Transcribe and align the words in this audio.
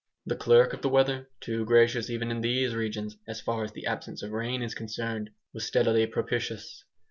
The 0.25 0.35
clerk 0.35 0.73
of 0.73 0.81
the 0.81 0.89
weather, 0.89 1.29
too 1.41 1.63
gracious 1.63 2.09
even 2.09 2.31
in 2.31 2.41
these 2.41 2.73
regions 2.73 3.17
as 3.27 3.39
far 3.39 3.63
as 3.63 3.71
the 3.73 3.85
absence 3.85 4.23
of 4.23 4.31
rain 4.31 4.63
is 4.63 4.73
concerned, 4.73 5.29
was 5.53 5.67
steadily 5.67 6.07
propitious. 6.07 6.83